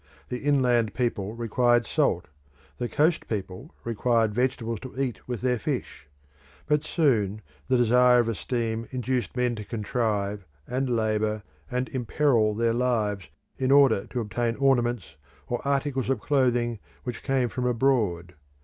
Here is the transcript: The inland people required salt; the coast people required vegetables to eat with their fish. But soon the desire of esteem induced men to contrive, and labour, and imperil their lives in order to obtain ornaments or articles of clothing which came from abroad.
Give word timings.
The 0.29 0.39
inland 0.39 0.95
people 0.95 1.35
required 1.35 1.85
salt; 1.85 2.27
the 2.79 2.89
coast 2.89 3.27
people 3.27 3.69
required 3.83 4.33
vegetables 4.33 4.79
to 4.79 4.99
eat 4.99 5.27
with 5.27 5.41
their 5.41 5.59
fish. 5.59 6.07
But 6.65 6.83
soon 6.83 7.41
the 7.67 7.77
desire 7.77 8.17
of 8.19 8.27
esteem 8.27 8.87
induced 8.89 9.37
men 9.37 9.53
to 9.57 9.63
contrive, 9.63 10.43
and 10.67 10.89
labour, 10.89 11.43
and 11.69 11.87
imperil 11.89 12.55
their 12.55 12.73
lives 12.73 13.29
in 13.59 13.69
order 13.69 14.07
to 14.07 14.19
obtain 14.21 14.55
ornaments 14.55 15.17
or 15.45 15.61
articles 15.63 16.09
of 16.09 16.19
clothing 16.19 16.79
which 17.03 17.21
came 17.21 17.47
from 17.47 17.67
abroad. 17.67 18.33